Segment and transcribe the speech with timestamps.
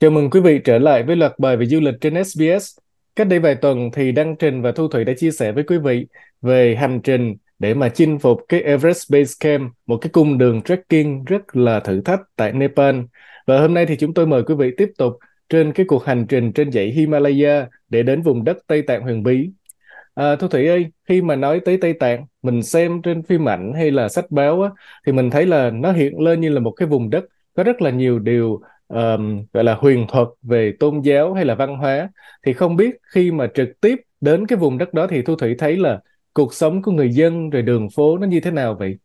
[0.00, 2.78] Chào mừng quý vị trở lại với loạt bài về du lịch trên SBS.
[3.16, 5.78] Cách đây vài tuần thì Đăng Trình và Thu Thủy đã chia sẻ với quý
[5.78, 6.06] vị
[6.42, 10.62] về hành trình để mà chinh phục cái Everest Base Camp, một cái cung đường
[10.62, 12.96] trekking rất là thử thách tại Nepal.
[13.46, 15.12] Và hôm nay thì chúng tôi mời quý vị tiếp tục
[15.48, 19.22] trên cái cuộc hành trình trên dãy Himalaya để đến vùng đất Tây Tạng huyền
[19.22, 19.50] bí.
[20.14, 23.72] À, Thu Thủy ơi, khi mà nói tới Tây Tạng, mình xem trên phim ảnh
[23.74, 24.70] hay là sách báo á,
[25.06, 27.24] thì mình thấy là nó hiện lên như là một cái vùng đất
[27.56, 31.54] có rất là nhiều điều um, gọi là huyền thuật về tôn giáo hay là
[31.54, 32.10] văn hóa
[32.46, 35.54] thì không biết khi mà trực tiếp đến cái vùng đất đó thì Thu Thủy
[35.58, 36.00] thấy là
[36.32, 38.98] cuộc sống của người dân rồi đường phố nó như thế nào vậy?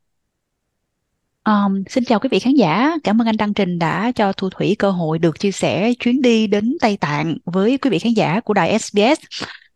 [1.45, 4.49] Um, xin chào quý vị khán giả, cảm ơn anh Đăng Trình đã cho Thu
[4.49, 8.13] Thủy cơ hội được chia sẻ chuyến đi đến Tây Tạng với quý vị khán
[8.13, 9.19] giả của đài SBS.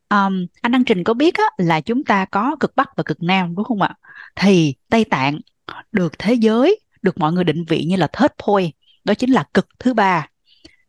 [0.09, 3.23] Um, anh Đăng Trình có biết á, là chúng ta có cực Bắc và cực
[3.23, 3.95] Nam đúng không ạ?
[4.35, 5.39] Thì Tây Tạng
[5.91, 8.73] được thế giới, được mọi người định vị như là third point,
[9.05, 10.27] đó chính là cực thứ ba.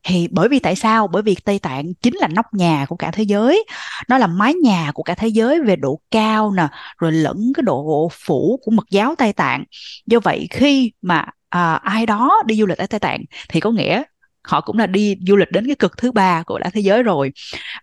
[0.03, 1.07] Thì bởi vì tại sao?
[1.09, 3.65] Bởi vì Tây Tạng chính là nóc nhà của cả thế giới.
[4.09, 7.63] Nó là mái nhà của cả thế giới về độ cao nè rồi lẫn cái
[7.63, 9.65] độ phủ của mật giáo Tây Tạng.
[10.07, 13.71] Do vậy khi mà à, ai đó đi du lịch ở Tây Tạng thì có
[13.71, 14.03] nghĩa
[14.43, 17.03] họ cũng là đi du lịch đến cái cực thứ ba của đã thế giới
[17.03, 17.33] rồi.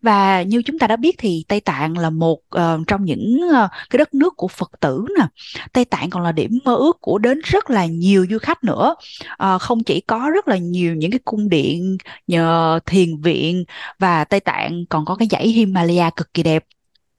[0.02, 3.70] Và như chúng ta đã biết thì Tây Tạng là một uh, trong những uh,
[3.90, 5.26] cái đất nước của Phật tử nè.
[5.74, 8.96] Tây Tạng còn là điểm mơ ước của đến rất là nhiều du khách nữa.
[9.44, 13.64] Uh, không chỉ có rất là nhiều những cái cung điện nhờ thiền viện
[14.00, 16.64] và Tây Tạng còn có cái dãy Himalaya cực kỳ đẹp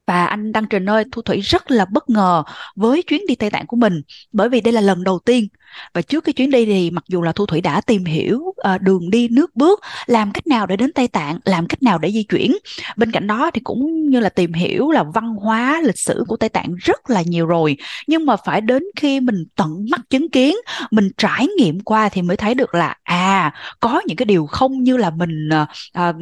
[0.09, 2.43] và anh Đăng Trình ơi, Thu Thủy rất là bất ngờ
[2.77, 5.49] với chuyến đi Tây Tạng của mình bởi vì đây là lần đầu tiên.
[5.95, 8.81] Và trước cái chuyến đi thì mặc dù là Thu Thủy đã tìm hiểu uh,
[8.81, 12.13] đường đi nước bước làm cách nào để đến Tây Tạng làm cách nào để
[12.13, 12.57] di chuyển.
[12.97, 16.37] Bên cạnh đó thì cũng như là tìm hiểu là văn hóa lịch sử của
[16.37, 17.77] Tây Tạng rất là nhiều rồi.
[18.07, 20.57] Nhưng mà phải đến khi mình tận mắt chứng kiến
[20.91, 24.83] mình trải nghiệm qua thì mới thấy được là à có những cái điều không
[24.83, 25.49] như là mình
[25.95, 26.15] uh,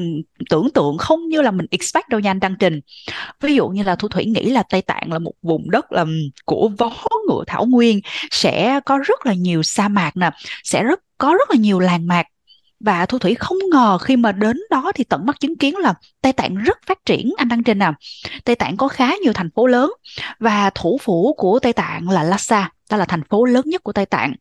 [0.51, 2.81] tưởng tượng không như là mình expect đâu nha anh Đăng Trình.
[3.41, 6.05] Ví dụ như là Thu Thủy nghĩ là Tây Tạng là một vùng đất là
[6.45, 6.91] của vó
[7.29, 8.01] ngựa thảo nguyên
[8.31, 10.31] sẽ có rất là nhiều sa mạc nè
[10.65, 12.27] sẽ rất có rất là nhiều làng mạc
[12.81, 15.95] và Thu Thủy không ngờ khi mà đến đó thì tận mắt chứng kiến là
[16.21, 17.95] Tây Tạng rất phát triển anh Đăng trên à.
[18.45, 19.93] Tây Tạng có khá nhiều thành phố lớn
[20.39, 23.93] và thủ phủ của Tây Tạng là Lhasa, đó là thành phố lớn nhất của
[23.93, 24.35] Tây Tạng.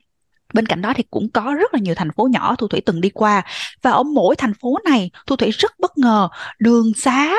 [0.54, 3.02] Bên cạnh đó thì cũng có rất là nhiều thành phố nhỏ Thu Thủy từng
[3.02, 3.42] đi qua
[3.82, 6.30] và ở mỗi thành phố này Thu Thủy rất bất ngờ
[6.60, 7.36] đường xá,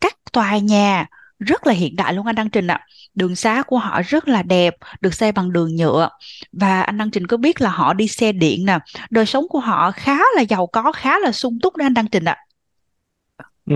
[0.00, 1.06] các tòa nhà
[1.38, 2.80] rất là hiện đại luôn anh Đăng Trình ạ.
[3.14, 6.08] Đường xá của họ rất là đẹp, được xây bằng đường nhựa.
[6.52, 8.78] Và anh Đăng Trình có biết là họ đi xe điện nè,
[9.10, 12.08] đời sống của họ khá là giàu có, khá là sung túc đó anh Đăng
[12.08, 12.36] Trình ạ.
[13.66, 13.74] Ừ,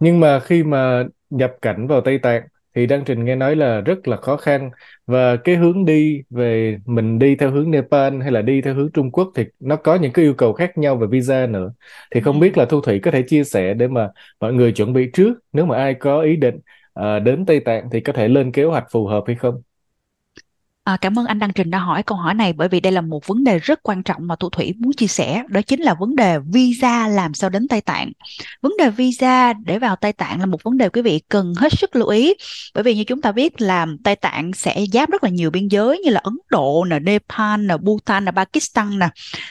[0.00, 2.42] nhưng mà khi mà nhập cảnh vào Tây Tạng
[2.74, 4.70] thì Đăng Trình nghe nói là rất là khó khăn
[5.06, 8.92] và cái hướng đi về mình đi theo hướng Nepal hay là đi theo hướng
[8.92, 11.72] Trung Quốc thì nó có những cái yêu cầu khác nhau về visa nữa
[12.14, 14.08] thì không biết là Thu Thủy có thể chia sẻ để mà
[14.40, 16.58] mọi người chuẩn bị trước nếu mà ai có ý định
[17.00, 19.62] uh, đến Tây Tạng thì có thể lên kế hoạch phù hợp hay không?
[20.88, 23.00] À, cảm ơn anh Đăng Trình đã hỏi câu hỏi này bởi vì đây là
[23.00, 25.94] một vấn đề rất quan trọng mà Thu Thủy muốn chia sẻ đó chính là
[25.94, 28.12] vấn đề visa làm sao đến Tây Tạng.
[28.62, 31.72] Vấn đề visa để vào Tây Tạng là một vấn đề quý vị cần hết
[31.72, 32.34] sức lưu ý
[32.74, 35.68] bởi vì như chúng ta biết là Tây Tạng sẽ giáp rất là nhiều biên
[35.68, 39.08] giới như là Ấn Độ, nè, Nepal, nè, Bhutan, nè, Pakistan nè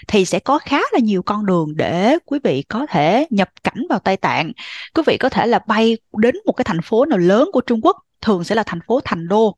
[0.08, 3.84] thì sẽ có khá là nhiều con đường để quý vị có thể nhập cảnh
[3.90, 4.52] vào Tây Tạng.
[4.96, 7.80] Quý vị có thể là bay đến một cái thành phố nào lớn của Trung
[7.84, 9.56] Quốc thường sẽ là thành phố Thành Đô.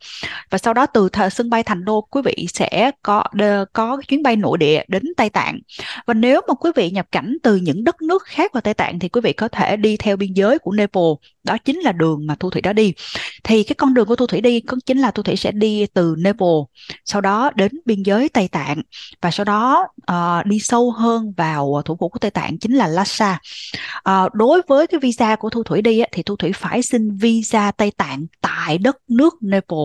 [0.49, 4.01] Và sau đó từ th- sân bay Thành Đô, quý vị sẽ có đ- có
[4.07, 5.59] chuyến bay nội địa đến Tây Tạng.
[6.05, 8.99] Và nếu mà quý vị nhập cảnh từ những đất nước khác vào Tây Tạng
[8.99, 11.03] thì quý vị có thể đi theo biên giới của Nepal
[11.43, 12.93] đó chính là đường mà Thu Thủy đã đi.
[13.43, 15.85] Thì cái con đường của Thu Thủy đi cũng chính là Thu Thủy sẽ đi
[15.93, 16.47] từ Nepal
[17.05, 18.81] sau đó đến biên giới Tây Tạng
[19.21, 22.87] và sau đó uh, đi sâu hơn vào thủ phủ của Tây Tạng chính là
[22.87, 23.39] Lhasa.
[24.09, 27.17] Uh, đối với cái visa của Thu Thủy đi á, thì Thu Thủy phải xin
[27.17, 29.79] visa Tây Tạng tại đất nước Nepal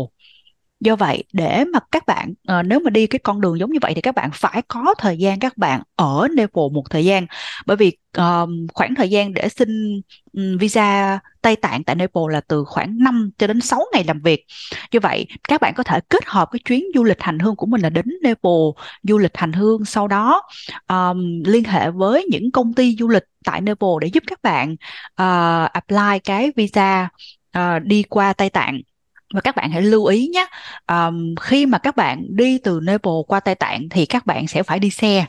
[0.80, 3.78] do vậy để mà các bạn à, nếu mà đi cái con đường giống như
[3.82, 7.26] vậy thì các bạn phải có thời gian các bạn ở Nepal một thời gian.
[7.66, 10.00] Bởi vì uh, khoảng thời gian để xin
[10.58, 14.46] visa Tây Tạng tại Nepal là từ khoảng 5 cho đến 6 ngày làm việc.
[14.92, 17.66] Như vậy các bạn có thể kết hợp cái chuyến du lịch hành hương của
[17.66, 18.62] mình là đến Nepal
[19.02, 20.42] du lịch hành hương sau đó
[20.88, 24.72] um, liên hệ với những công ty du lịch tại Nepal để giúp các bạn
[24.72, 27.08] uh, apply cái visa
[27.58, 28.80] uh, đi qua Tây Tạng
[29.34, 30.46] và các bạn hãy lưu ý nhé
[30.88, 34.62] um, khi mà các bạn đi từ Nepal qua Tây Tạng thì các bạn sẽ
[34.62, 35.26] phải đi xe.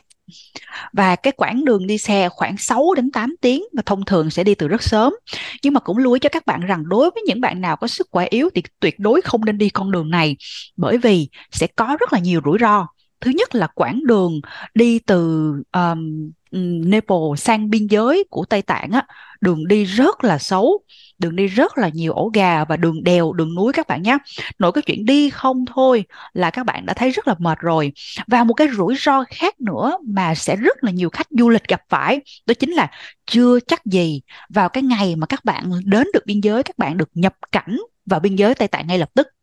[0.92, 4.44] Và cái quãng đường đi xe khoảng 6 đến 8 tiếng và thông thường sẽ
[4.44, 5.14] đi từ rất sớm.
[5.62, 7.86] Nhưng mà cũng lưu ý cho các bạn rằng đối với những bạn nào có
[7.86, 10.36] sức khỏe yếu thì tuyệt đối không nên đi con đường này.
[10.76, 12.86] Bởi vì sẽ có rất là nhiều rủi ro.
[13.20, 14.40] Thứ nhất là quãng đường
[14.74, 19.06] đi từ um, Ừ, Nepal, sang biên giới của Tây Tạng á,
[19.40, 20.80] đường đi rất là xấu,
[21.18, 24.18] đường đi rất là nhiều ổ gà và đường đèo, đường núi các bạn nhé
[24.58, 27.92] Nổi cái chuyện đi không thôi là các bạn đã thấy rất là mệt rồi.
[28.26, 31.68] Và một cái rủi ro khác nữa mà sẽ rất là nhiều khách du lịch
[31.68, 32.90] gặp phải, đó chính là
[33.26, 36.96] chưa chắc gì vào cái ngày mà các bạn đến được biên giới, các bạn
[36.96, 37.76] được nhập cảnh
[38.06, 39.35] vào biên giới Tây Tạng ngay lập tức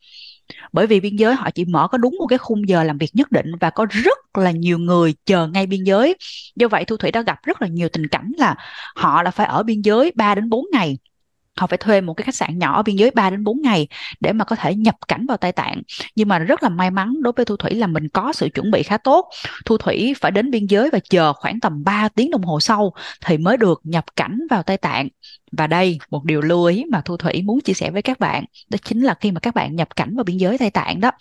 [0.74, 3.10] bởi vì biên giới họ chỉ mở có đúng một cái khung giờ làm việc
[3.14, 6.16] nhất định và có rất là nhiều người chờ ngay biên giới.
[6.56, 8.56] Do vậy thu thủy đã gặp rất là nhiều tình cảnh là
[8.96, 10.98] họ là phải ở biên giới 3 đến 4 ngày
[11.57, 13.88] họ phải thuê một cái khách sạn nhỏ ở biên giới 3 đến 4 ngày
[14.19, 15.81] để mà có thể nhập cảnh vào Tây Tạng.
[16.15, 18.71] Nhưng mà rất là may mắn đối với Thu Thủy là mình có sự chuẩn
[18.71, 19.29] bị khá tốt.
[19.65, 22.94] Thu Thủy phải đến biên giới và chờ khoảng tầm 3 tiếng đồng hồ sau
[23.25, 25.07] thì mới được nhập cảnh vào Tây Tạng.
[25.51, 28.45] Và đây một điều lưu ý mà Thu Thủy muốn chia sẻ với các bạn
[28.69, 31.11] đó chính là khi mà các bạn nhập cảnh vào biên giới Tây Tạng đó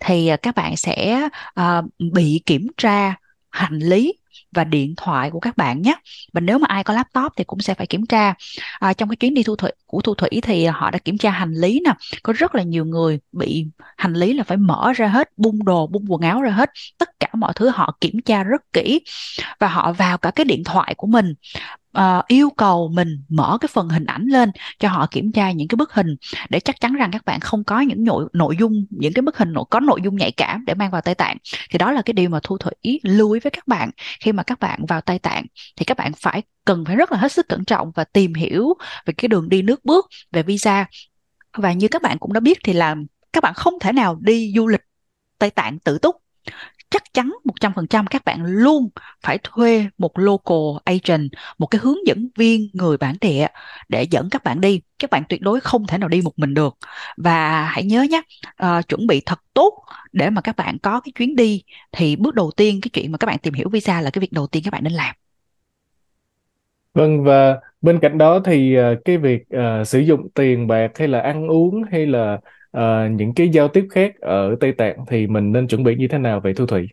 [0.00, 1.28] thì à, các bạn sẽ
[1.60, 3.14] uh, bị kiểm tra
[3.50, 4.12] hành lý
[4.52, 5.94] và điện thoại của các bạn nhé.
[6.32, 8.34] Và nếu mà ai có laptop thì cũng sẽ phải kiểm tra.
[8.78, 11.30] À, trong cái chuyến đi thu thủy của thu thủy thì họ đã kiểm tra
[11.30, 11.92] hành lý nè.
[12.22, 13.66] Có rất là nhiều người bị
[13.96, 16.70] hành lý là phải mở ra hết bung đồ bung quần áo ra hết.
[16.98, 19.00] Tất cả mọi thứ họ kiểm tra rất kỹ.
[19.60, 21.34] Và họ vào cả cái điện thoại của mình
[21.98, 25.68] uh, yêu cầu mình mở cái phần hình ảnh lên cho họ kiểm tra những
[25.68, 26.16] cái bức hình
[26.48, 29.38] để chắc chắn rằng các bạn không có những nội nội dung những cái bức
[29.38, 31.36] hình nội, có nội dung nhạy cảm để mang vào Tây Tạng.
[31.70, 33.90] Thì đó là cái điều mà Thu Thủy lưu ý với các bạn.
[34.20, 35.46] Khi mà các bạn vào Tây Tạng
[35.76, 38.74] thì các bạn phải cần phải rất là hết sức cẩn trọng và tìm hiểu
[39.06, 40.86] về cái đường đi nước bước về visa.
[41.56, 42.96] Và như các bạn cũng đã biết thì là
[43.32, 44.82] các bạn không thể nào đi du lịch
[45.38, 46.16] Tây Tạng tự túc
[46.94, 48.88] chắc chắn 100% các bạn luôn
[49.22, 53.46] phải thuê một local agent, một cái hướng dẫn viên người bản địa
[53.88, 54.80] để dẫn các bạn đi.
[54.98, 56.76] Các bạn tuyệt đối không thể nào đi một mình được.
[57.16, 58.22] Và hãy nhớ nhé,
[58.62, 61.62] uh, chuẩn bị thật tốt để mà các bạn có cái chuyến đi
[61.92, 64.32] thì bước đầu tiên cái chuyện mà các bạn tìm hiểu visa là cái việc
[64.32, 65.14] đầu tiên các bạn nên làm.
[66.94, 71.08] Vâng và bên cạnh đó thì uh, cái việc uh, sử dụng tiền bạc hay
[71.08, 72.38] là ăn uống hay là
[72.78, 76.08] uh, những cái giao tiếp khác ở Tây Tạng thì mình nên chuẩn bị như
[76.10, 76.88] thế nào về Thu Thủy?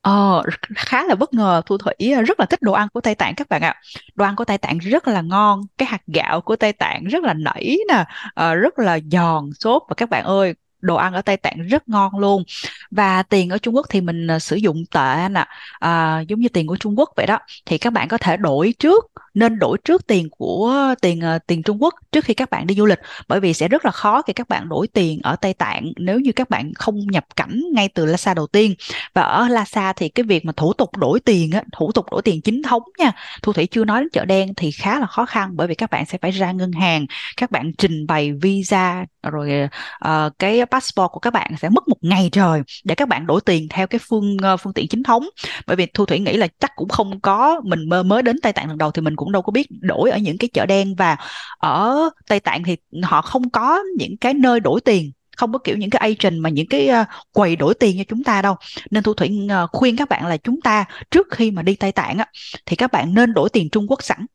[0.00, 0.42] Ờ,
[0.76, 3.34] khá là bất ngờ Thu Thủy ờ, rất là thích đồ ăn của Tây Tạng
[3.34, 3.74] các bạn ạ.
[4.14, 7.24] Đồ ăn của Tây Tạng rất là ngon, cái hạt gạo của Tây Tạng rất
[7.24, 11.22] là nảy nè, uh, rất là giòn xốp và các bạn ơi đồ ăn ở
[11.22, 12.42] Tây Tạng rất ngon luôn.
[12.90, 15.46] Và tiền ở Trung Quốc thì mình à, sử dụng tệ nè
[15.78, 17.38] à, giống như tiền của Trung Quốc vậy đó.
[17.66, 19.04] Thì các bạn có thể đổi trước
[19.34, 22.74] nên đổi trước tiền của tiền à, tiền Trung Quốc trước khi các bạn đi
[22.74, 22.98] du lịch.
[23.28, 26.20] Bởi vì sẽ rất là khó khi các bạn đổi tiền ở Tây Tạng nếu
[26.20, 28.74] như các bạn không nhập cảnh ngay từ Lhasa đầu tiên.
[29.14, 32.22] Và ở Lhasa thì cái việc mà thủ tục đổi tiền á, thủ tục đổi
[32.22, 35.26] tiền chính thống nha Thu Thủy chưa nói đến chợ đen thì khá là khó
[35.26, 39.04] khăn bởi vì các bạn sẽ phải ra ngân hàng các bạn trình bày visa
[39.22, 39.68] rồi
[40.08, 43.40] uh, cái passport của các bạn sẽ mất một ngày trời để các bạn đổi
[43.40, 45.28] tiền theo cái phương uh, phương tiện chính thống.
[45.66, 48.52] Bởi vì thu thủy nghĩ là chắc cũng không có mình mơ mới đến tây
[48.52, 50.94] tạng lần đầu thì mình cũng đâu có biết đổi ở những cái chợ đen
[50.94, 51.16] và
[51.58, 55.76] ở tây tạng thì họ không có những cái nơi đổi tiền không có kiểu
[55.76, 58.56] những cái agent mà những cái uh, quầy đổi tiền cho chúng ta đâu.
[58.90, 61.92] Nên thu thủy uh, khuyên các bạn là chúng ta trước khi mà đi tây
[61.92, 62.26] tạng á
[62.66, 64.26] thì các bạn nên đổi tiền trung quốc sẵn.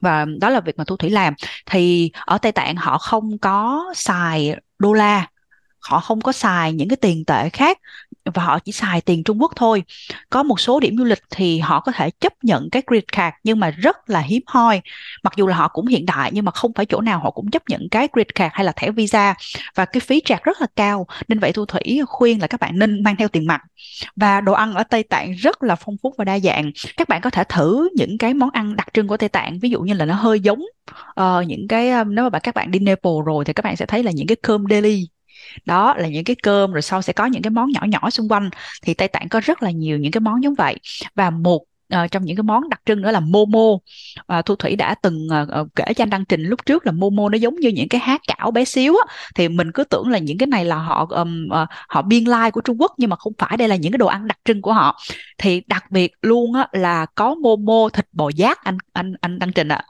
[0.00, 1.34] Và đó là việc mà thu thủy làm.
[1.66, 5.26] Thì ở tây tạng họ không có xài đô la
[5.88, 7.78] họ không có xài những cái tiền tệ khác
[8.24, 9.82] và họ chỉ xài tiền Trung Quốc thôi.
[10.30, 13.36] Có một số điểm du lịch thì họ có thể chấp nhận cái credit card
[13.44, 14.80] nhưng mà rất là hiếm hoi.
[15.22, 17.50] Mặc dù là họ cũng hiện đại nhưng mà không phải chỗ nào họ cũng
[17.50, 19.34] chấp nhận cái credit card hay là thẻ visa
[19.74, 21.06] và cái phí trả rất là cao.
[21.28, 23.60] Nên vậy Thu Thủy khuyên là các bạn nên mang theo tiền mặt.
[24.16, 26.70] Và đồ ăn ở Tây Tạng rất là phong phú và đa dạng.
[26.96, 29.70] Các bạn có thể thử những cái món ăn đặc trưng của Tây Tạng, ví
[29.70, 30.62] dụ như là nó hơi giống
[31.20, 33.86] uh, những cái ờ, nếu mà các bạn đi Nepal rồi thì các bạn sẽ
[33.86, 35.08] thấy là những cái cơm deli
[35.64, 38.28] đó là những cái cơm rồi sau sẽ có những cái món nhỏ nhỏ xung
[38.28, 38.50] quanh.
[38.82, 40.76] Thì Tây Tạng có rất là nhiều những cái món giống vậy.
[41.14, 43.78] Và một À, trong những cái món đặc trưng nữa là momo.
[44.26, 45.46] À, thu thủy đã từng à,
[45.76, 48.18] kể cho anh đăng trình lúc trước là momo nó giống như những cái há
[48.26, 49.14] cảo bé xíu á.
[49.34, 52.50] Thì mình cứ tưởng là những cái này là họ um, uh, họ biên lai
[52.50, 53.56] của Trung Quốc nhưng mà không phải.
[53.56, 54.98] Đây là những cái đồ ăn đặc trưng của họ.
[55.38, 59.52] Thì đặc biệt luôn á là có momo thịt bò giác anh anh anh đăng
[59.52, 59.76] trình ạ.
[59.76, 59.84] à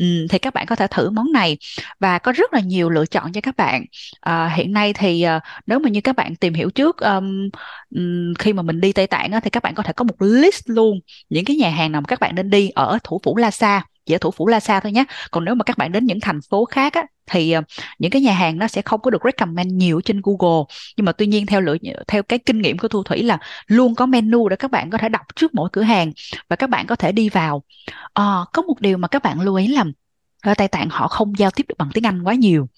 [0.00, 1.58] Ừ, thì các bạn có thể thử món này.
[2.00, 3.84] Và có rất là nhiều lựa chọn cho các bạn.
[4.20, 7.48] À, hiện nay thì uh, nếu mà như các bạn tìm hiểu trước um,
[7.96, 10.22] um, khi mà mình đi Tây Tạng á, thì các bạn có thể có một
[10.22, 13.36] list luôn những cái nhà hàng nào mà các bạn nên đi ở thủ phủ
[13.36, 16.20] Lhasa chỉ ở thủ phủ Lhasa thôi nhé còn nếu mà các bạn đến những
[16.20, 17.62] thành phố khác á, thì ờ,
[17.98, 20.64] những cái nhà hàng nó sẽ không có được recommend nhiều trên Google.
[20.96, 21.76] Nhưng mà tuy nhiên theo lựa
[22.08, 24.98] theo cái kinh nghiệm của Thu Thủy là luôn có menu để các bạn có
[24.98, 26.12] thể đọc trước mỗi cửa hàng
[26.48, 27.62] và các bạn có thể đi vào.
[28.14, 29.84] À, có một điều mà các bạn lưu ý là
[30.42, 32.68] ở Tây Tạng họ không giao tiếp được bằng tiếng Anh quá nhiều.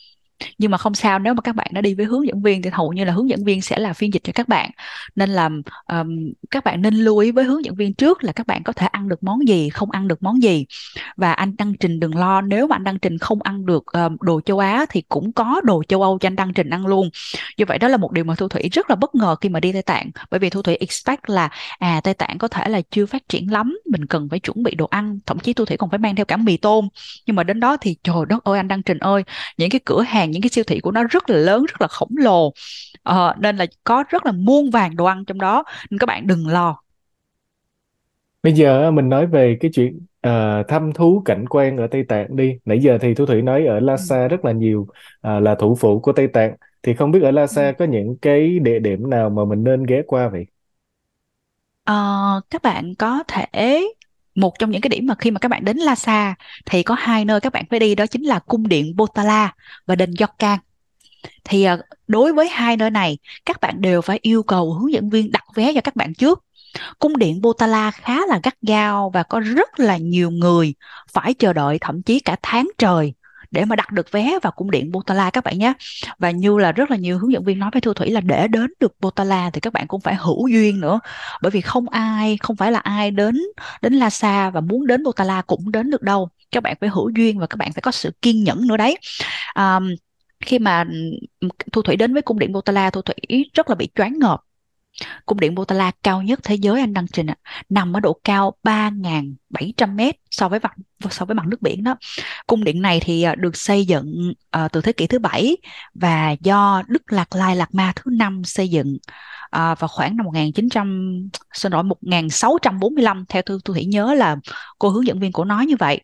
[0.59, 2.71] Nhưng mà không sao nếu mà các bạn đã đi với hướng dẫn viên thì
[2.73, 4.71] hầu như là hướng dẫn viên sẽ là phiên dịch cho các bạn.
[5.17, 5.50] Nên là
[5.87, 8.73] um, các bạn nên lưu ý với hướng dẫn viên trước là các bạn có
[8.73, 10.67] thể ăn được món gì không ăn được món gì
[11.16, 14.16] và anh đăng trình đừng lo nếu mà anh đăng trình không ăn được um,
[14.21, 17.11] đồ châu Á thì cũng có đồ châu Âu cho anh đăng trình ăn luôn.
[17.57, 19.61] Như vậy đó là một điều mà thu thủy rất là bất ngờ khi mà
[19.61, 20.11] đi Tây Tạng.
[20.31, 23.52] Bởi vì thu thủy expect là à Tây Tạng có thể là chưa phát triển
[23.52, 25.19] lắm mình cần phải chuẩn bị đồ ăn.
[25.26, 26.88] Thậm chí thu thủy còn phải mang theo cả mì tôm.
[27.26, 29.23] Nhưng mà đến đó thì trời đất ơi anh đăng trình ơi
[29.59, 31.88] những cái cửa hàng những cái siêu thị của nó rất là lớn rất là
[31.88, 32.52] khổng lồ.
[33.02, 35.64] Ờ, nên là có rất là muôn vàng đồ ăn trong đó.
[35.90, 36.83] Nên các bạn đừng lo.
[38.42, 42.37] Bây giờ mình nói về cái chuyện uh, thăm thú cảnh quan ở Tây Tạng
[42.37, 42.59] đi.
[42.64, 46.00] Nãy giờ thì Thu Thủy nói ở Lhasa rất là nhiều uh, là thủ phủ
[46.00, 46.55] của Tây Tạng.
[46.83, 47.73] Thì không biết ở Lhasa ừ.
[47.79, 50.47] có những cái địa điểm nào mà mình nên ghé qua vậy?
[51.91, 53.85] Uh, các bạn có thể
[54.35, 56.35] một trong những cái điểm mà khi mà các bạn đến Lhasa
[56.67, 59.55] thì có hai nơi các bạn phải đi đó chính là cung điện Potala
[59.87, 60.59] và đền Yorkan
[61.45, 61.67] thì
[62.07, 65.45] đối với hai nơi này các bạn đều phải yêu cầu hướng dẫn viên đặt
[65.55, 66.45] vé cho các bạn trước
[66.99, 70.75] cung điện Potala khá là gắt gao và có rất là nhiều người
[71.12, 73.14] phải chờ đợi thậm chí cả tháng trời
[73.50, 75.73] để mà đặt được vé vào cung điện Potala các bạn nhé.
[76.19, 78.49] Và như là rất là nhiều hướng dẫn viên nói với Thu Thủy là để
[78.49, 81.00] đến được Potala thì các bạn cũng phải hữu duyên nữa.
[81.43, 83.38] Bởi vì không ai không phải là ai đến
[83.83, 86.29] đến Lhasa và muốn đến Potala cũng đến được đâu.
[86.50, 88.99] Các bạn phải hữu duyên và các bạn phải có sự kiên nhẫn nữa đấy.
[89.55, 89.95] Um,
[90.41, 90.85] khi mà
[91.73, 94.41] Thu Thủy đến với cung điện Potala Thu Thủy rất là bị choáng ngợp
[95.26, 97.37] cung điện Potala cao nhất thế giới anh đăng trình ạ.
[97.68, 100.72] Nằm ở độ cao 3.700 mét so với mặt
[101.11, 101.96] so với mặt nước biển đó.
[102.46, 104.32] Cung điện này thì à, được xây dựng
[104.64, 105.56] uh, từ thế kỷ thứ bảy
[105.94, 108.99] và do Đức Lạc Lai Lạc Ma thứ năm xây dựng
[109.52, 114.37] à, vào khoảng năm 1900 xin lỗi 1645 theo thư tôi thể nhớ là
[114.78, 116.00] cô hướng dẫn viên của nói như vậy.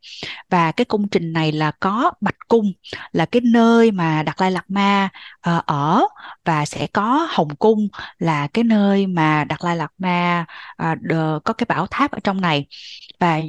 [0.51, 2.73] Và cái công trình này là có bạch cung
[3.13, 5.09] là cái nơi mà Đạt Lai Lạt Ma
[5.41, 6.03] à, ở
[6.45, 7.89] và sẽ có hồng cung
[8.19, 10.47] là cái nơi mà Đạt Lai Lạt Ma
[10.83, 12.67] uh, có cái bảo tháp ở trong này.
[13.21, 13.41] Và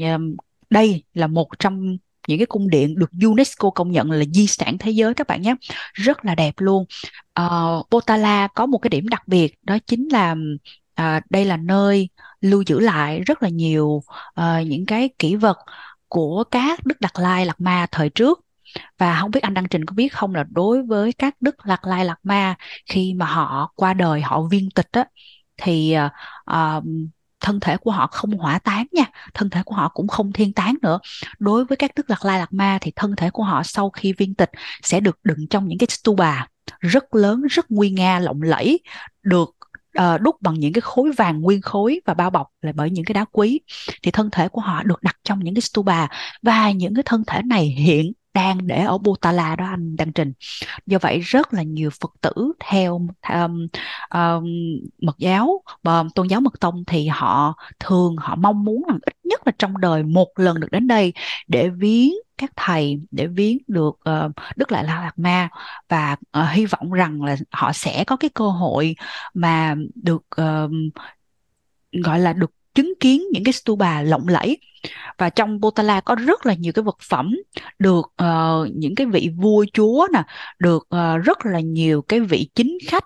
[0.70, 1.98] đây là một trong
[2.28, 5.42] những cái cung điện được UNESCO công nhận là di sản thế giới các bạn
[5.42, 5.56] nhé.
[5.94, 6.86] Rất là đẹp luôn.
[7.42, 10.36] Uh, Potala có một cái điểm đặc biệt đó chính là
[11.02, 12.10] uh, đây là nơi
[12.42, 14.04] lưu giữ lại rất là nhiều
[14.42, 15.58] uh, những cái kỷ vật
[16.08, 18.40] của các đức Đạt Lai Lạt Ma thời trước.
[18.98, 21.88] Và không biết anh Đăng Trình có biết không là đối với các đức Lạc
[21.88, 25.06] Lai Lạc Ma khi mà họ qua đời họ viên tịch á
[25.58, 25.96] thì
[26.52, 26.84] uh,
[27.41, 30.53] thân thể của họ không hỏa tán nha thân thể của họ cũng không thiên
[30.53, 31.00] tán nữa.
[31.39, 34.13] Đối với các đức lạc lai lạc ma thì thân thể của họ sau khi
[34.13, 34.51] viên tịch
[34.84, 36.48] sẽ được đựng trong những cái stupa
[36.79, 38.79] rất lớn rất nguy nga lộng lẫy
[39.24, 39.55] được
[40.00, 43.05] uh, đúc bằng những cái khối vàng nguyên khối và bao bọc lại bởi những
[43.05, 43.60] cái đá quý.
[44.01, 46.08] Thì thân thể của họ được đặt trong những cái stupa
[46.41, 50.34] và những cái thân thể này hiện đang để ở Butala đó anh đăng trình.
[50.86, 53.67] Do vậy rất là nhiều phật tử theo um,
[54.13, 54.46] um,
[55.01, 59.15] mật giáo và tôn giáo mật tông thì họ thường họ mong muốn rằng ít
[59.24, 61.13] nhất là trong đời một lần được đến đây
[61.48, 65.50] để viếng các thầy để viếng được uh, đức lại la lạt ma
[65.89, 68.96] và uh, hy vọng rằng là họ sẽ có cái cơ hội
[69.34, 70.72] mà được uh,
[71.91, 74.58] gọi là được chứng kiến những cái stupa lộng lẫy.
[75.18, 77.36] Và trong Potala có rất là nhiều cái vật phẩm
[77.80, 80.24] được uh, những cái vị vua chúa nè
[80.60, 83.06] được uh, rất là nhiều cái vị chính khách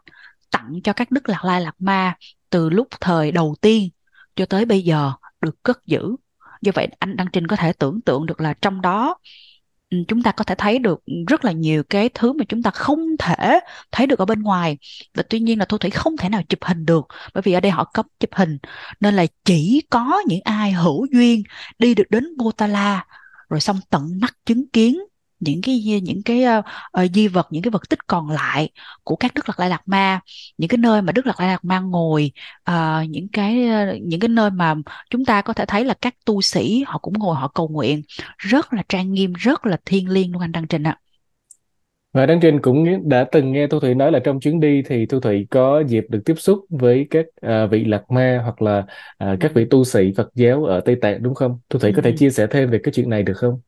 [0.52, 2.16] tặng cho các đức lạc lai lạc ma
[2.50, 3.90] từ lúc thời đầu tiên
[4.36, 6.16] cho tới bây giờ được cất giữ.
[6.62, 9.16] Do vậy anh đăng trinh có thể tưởng tượng được là trong đó
[10.08, 13.00] chúng ta có thể thấy được rất là nhiều cái thứ mà chúng ta không
[13.20, 13.60] thể
[13.92, 14.78] thấy được ở bên ngoài.
[15.16, 17.60] Và tuy nhiên là thu thủy không thể nào chụp hình được, bởi vì ở
[17.60, 18.58] đây họ cấm chụp hình.
[19.00, 21.44] Nên là chỉ có những ai hữu duyên
[21.80, 23.06] đi được đến Potala
[23.50, 25.00] rồi xong tận mắt chứng kiến
[25.46, 28.70] những cái những cái uh, di vật những cái vật tích còn lại
[29.04, 30.20] của các đức lạc lai lạt ma
[30.58, 32.32] những cái nơi mà đức lạc lai lạt ma ngồi
[32.70, 34.76] uh, những cái uh, những cái nơi mà
[35.10, 38.02] chúng ta có thể thấy là các tu sĩ họ cũng ngồi họ cầu nguyện
[38.38, 40.98] rất là trang nghiêm rất là thiêng liêng luôn anh đăng trình ạ
[42.14, 45.06] và Đăng Trình cũng đã từng nghe Thu Thủy nói là trong chuyến đi thì
[45.06, 48.86] Thu Thủy có dịp được tiếp xúc với các uh, vị lạc ma hoặc là
[49.24, 51.60] uh, các vị tu sĩ Phật giáo ở Tây Tạng đúng không?
[51.70, 53.62] Thu Thủy có thể chia sẻ thêm về cái chuyện này được không?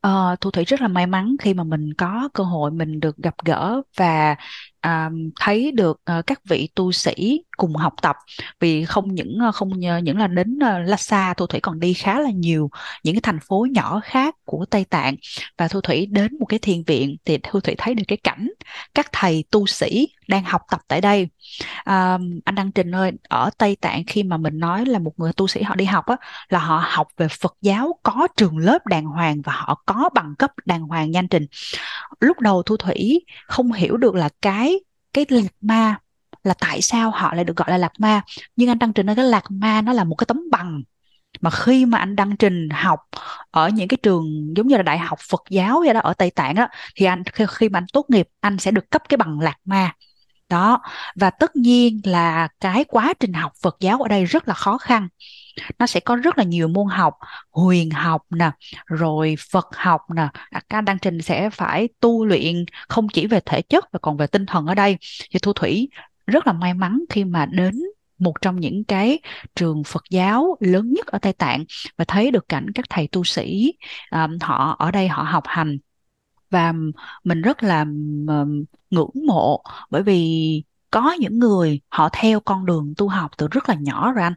[0.00, 3.16] Ờ, Thu Thủy rất là may mắn khi mà mình có cơ hội mình được
[3.16, 4.36] gặp gỡ và
[4.80, 5.10] à,
[5.40, 8.16] thấy được à, các vị tu sĩ cùng học tập.
[8.60, 9.70] Vì không những ờ, không
[10.02, 12.70] những là đến uh, Lhasa Thu Thủy còn đi khá là nhiều
[13.04, 15.16] những cái thành phố nhỏ khác của Tây Tạng.
[15.58, 18.48] Và Thu Thủy đến một cái thiền viện thì Thu Thủy thấy được cái cảnh
[18.94, 21.28] các thầy tu sĩ đang học tập tại đây.
[21.84, 25.32] À, anh Đăng Trình ơi ở Tây Tạng khi mà mình nói là một người
[25.32, 26.16] tu sĩ họ đi học á
[26.48, 30.34] là họ học về Phật giáo có trường lớp đàng hoàng và họ có bằng
[30.38, 31.46] cấp đàng hoàng nhanh trình.
[32.20, 34.80] Lúc đầu Thu Thủy không hiểu được là cái
[35.12, 35.96] cái lạc ma
[36.44, 38.22] là tại sao họ lại được gọi là lạc ma.
[38.56, 40.82] Nhưng anh Đăng Trình nói cái lạc ma nó là một cái tấm bằng
[41.42, 43.00] mà khi mà anh đăng trình học
[43.50, 46.30] ở những cái trường giống như là đại học Phật giáo vậy đó ở Tây
[46.30, 49.16] Tạng á thì anh khi, khi mà anh tốt nghiệp anh sẽ được cấp cái
[49.16, 49.92] bằng lạc ma.
[50.48, 50.80] Đó.
[51.16, 54.78] Và tất nhiên là cái quá trình học Phật giáo ở đây rất là khó
[54.78, 55.08] khăn.
[55.78, 57.14] Nó sẽ có rất là nhiều môn học
[57.50, 58.50] huyền học nè
[58.86, 60.28] rồi Phật học nè.
[60.50, 63.98] À, Các anh đăng trình sẽ phải tu luyện không chỉ về thể chất mà
[63.98, 64.98] còn về tinh thần ở đây.
[65.32, 65.88] Thì Thu Thủy
[66.26, 67.74] rất là may mắn khi mà đến
[68.22, 69.18] một trong những cái
[69.54, 71.64] trường Phật giáo lớn nhất ở Tây Tạng
[71.96, 73.72] và thấy được cảnh các thầy tu sĩ
[74.10, 75.78] um, họ ở đây họ học hành.
[76.50, 76.72] Và
[77.24, 77.80] mình rất là
[78.28, 83.48] um, ngưỡng mộ bởi vì có những người họ theo con đường tu học từ
[83.50, 84.34] rất là nhỏ rồi anh.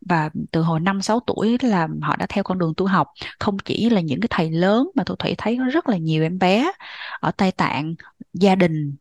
[0.00, 3.08] Và từ hồi 5 6 tuổi là họ đã theo con đường tu học.
[3.40, 6.22] Không chỉ là những cái thầy lớn mà tôi Thủy thấy có rất là nhiều
[6.22, 6.72] em bé
[7.20, 7.94] ở Tây Tạng
[8.32, 8.96] gia đình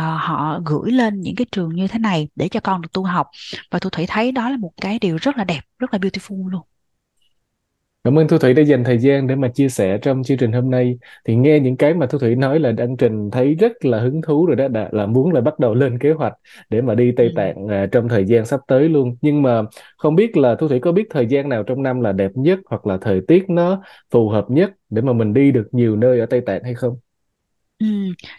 [0.00, 3.26] họ gửi lên những cái trường như thế này để cho con được tu học
[3.70, 6.48] và Thu Thủy thấy đó là một cái điều rất là đẹp rất là beautiful
[6.48, 6.62] luôn
[8.04, 10.52] Cảm ơn Thu Thủy đã dành thời gian để mà chia sẻ trong chương trình
[10.52, 10.98] hôm nay.
[11.24, 14.22] Thì nghe những cái mà Thu Thủy nói là Đăng Trình thấy rất là hứng
[14.22, 16.32] thú rồi đó, đã, là muốn là bắt đầu lên kế hoạch
[16.70, 17.32] để mà đi Tây ừ.
[17.36, 19.16] Tạng à, trong thời gian sắp tới luôn.
[19.20, 19.62] Nhưng mà
[19.98, 22.58] không biết là Thu Thủy có biết thời gian nào trong năm là đẹp nhất
[22.66, 26.20] hoặc là thời tiết nó phù hợp nhất để mà mình đi được nhiều nơi
[26.20, 26.96] ở Tây Tạng hay không?
[27.78, 27.86] Ừ,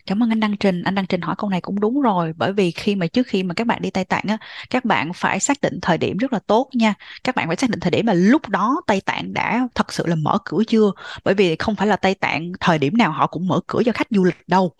[0.05, 0.84] cảm ơn anh Đăng Trình.
[0.84, 3.43] Anh Đăng Trình hỏi câu này cũng đúng rồi, bởi vì khi mà trước khi
[3.43, 4.38] mà các bạn đi Tây Tạng á,
[4.69, 6.93] các bạn phải xác định thời điểm rất là tốt nha.
[7.24, 10.05] Các bạn phải xác định thời điểm là lúc đó Tây Tạng đã thật sự
[10.08, 10.91] là mở cửa chưa,
[11.24, 13.91] bởi vì không phải là Tây Tạng thời điểm nào họ cũng mở cửa cho
[13.91, 14.74] khách du lịch đâu.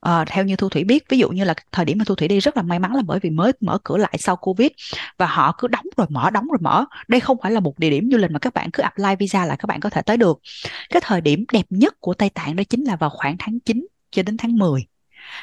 [0.00, 2.28] À, theo như Thu Thủy biết, ví dụ như là thời điểm mà Thu Thủy
[2.28, 4.68] đi rất là may mắn là bởi vì mới mở cửa lại sau Covid
[5.18, 6.84] và họ cứ đóng rồi mở, đóng rồi mở.
[7.08, 9.46] Đây không phải là một địa điểm du lịch mà các bạn cứ apply visa
[9.46, 10.40] là các bạn có thể tới được.
[10.90, 13.86] Cái thời điểm đẹp nhất của Tây Tạng đó chính là vào khoảng tháng 9
[14.10, 14.86] cho đến tháng 10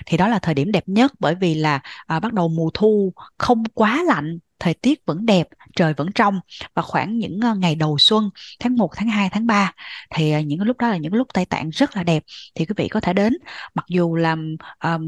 [0.05, 3.13] thì đó là thời điểm đẹp nhất bởi vì là à, bắt đầu mùa thu
[3.37, 6.39] không quá lạnh thời tiết vẫn đẹp trời vẫn trong
[6.73, 9.73] và khoảng những ờ, ngày đầu xuân tháng 1, tháng 2, tháng 3
[10.09, 12.23] thì ờ, những lúc đó là những lúc Tây Tạng rất là đẹp.
[12.55, 13.33] Thì quý vị có thể đến
[13.75, 14.35] mặc dù là
[14.83, 15.05] um,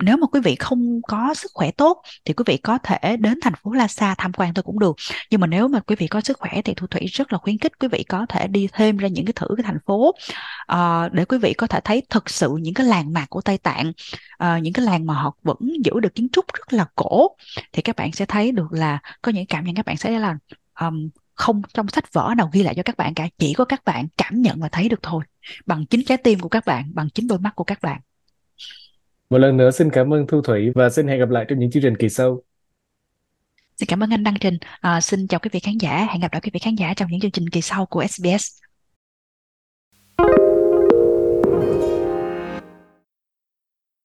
[0.00, 3.38] nếu mà quý vị không có sức khỏe tốt thì quý vị có thể đến
[3.42, 4.96] thành phố Lhasa tham quan thôi cũng được.
[5.30, 7.58] Nhưng mà nếu mà quý vị có sức khỏe thì Thu Thủy rất là khuyến
[7.58, 10.14] khích quý vị có thể đi thêm ra những cái thử cái thành phố
[10.72, 13.58] uh, để quý vị có thể thấy thực sự những cái làng mạc của Tây
[13.58, 13.92] Tạng
[14.44, 17.28] uh, những cái làng mà họ vẫn giữ được kiến trúc rất là cổ.
[17.72, 20.18] Thì các bạn sẽ thấy được là là có những cảm nhận các bạn sẽ
[20.18, 20.38] là
[20.80, 23.84] um, không trong sách vở nào ghi lại cho các bạn cả chỉ có các
[23.84, 25.24] bạn cảm nhận và thấy được thôi
[25.66, 28.00] bằng chính trái tim của các bạn bằng chính đôi mắt của các bạn.
[29.30, 31.70] Một lần nữa xin cảm ơn Thu Thủy và xin hẹn gặp lại trong những
[31.70, 32.42] chương trình kỳ sau.
[33.76, 34.58] Xin cảm ơn anh Đăng Trình.
[34.80, 37.10] À, xin chào quý vị khán giả hẹn gặp lại quý vị khán giả trong
[37.10, 38.67] những chương trình kỳ sau của SBS